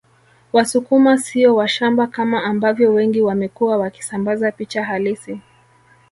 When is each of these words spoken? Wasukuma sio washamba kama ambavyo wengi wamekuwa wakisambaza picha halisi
Wasukuma 0.53 1.17
sio 1.17 1.55
washamba 1.55 2.07
kama 2.07 2.43
ambavyo 2.43 2.93
wengi 2.93 3.21
wamekuwa 3.21 3.77
wakisambaza 3.77 4.51
picha 4.51 4.83
halisi 4.83 5.41